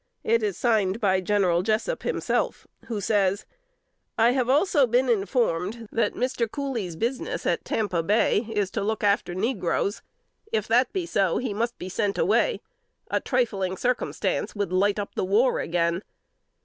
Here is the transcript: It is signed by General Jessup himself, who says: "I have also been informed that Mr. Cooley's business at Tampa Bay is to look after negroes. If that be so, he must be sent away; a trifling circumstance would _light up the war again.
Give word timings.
It 0.23 0.41
is 0.41 0.57
signed 0.57 0.99
by 0.99 1.21
General 1.21 1.61
Jessup 1.61 2.01
himself, 2.01 2.65
who 2.87 2.99
says: 2.99 3.45
"I 4.17 4.31
have 4.31 4.49
also 4.49 4.87
been 4.87 5.07
informed 5.09 5.87
that 5.91 6.15
Mr. 6.15 6.49
Cooley's 6.51 6.95
business 6.95 7.45
at 7.45 7.63
Tampa 7.63 8.01
Bay 8.01 8.47
is 8.51 8.71
to 8.71 8.81
look 8.81 9.03
after 9.03 9.35
negroes. 9.35 10.01
If 10.51 10.67
that 10.69 10.91
be 10.91 11.05
so, 11.05 11.37
he 11.37 11.53
must 11.53 11.77
be 11.77 11.87
sent 11.87 12.17
away; 12.17 12.61
a 13.11 13.19
trifling 13.19 13.77
circumstance 13.77 14.55
would 14.55 14.71
_light 14.71 14.97
up 14.97 15.13
the 15.13 15.23
war 15.23 15.59
again. 15.59 16.01